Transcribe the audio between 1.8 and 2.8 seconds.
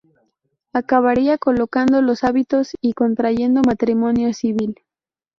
los hábitos